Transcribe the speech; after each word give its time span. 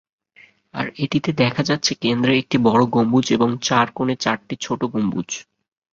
আর 0.73 0.85
এটিতে 0.97 1.31
দেখা 1.33 1.61
যাচ্ছে 1.63 1.91
কেন্দ্রে 1.95 2.33
একটি 2.37 2.57
বড় 2.67 2.83
গম্বুজ 2.87 3.25
এবং 3.31 3.49
এর 3.51 3.61
চারকোণে 3.61 4.15
চারটি 4.15 4.55
ছোট 4.61 4.81
গম্বুজ। 4.93 5.29